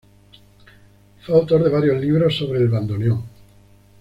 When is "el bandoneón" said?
2.61-3.21